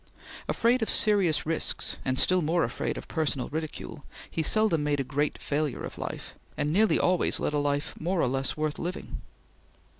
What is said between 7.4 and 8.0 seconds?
a life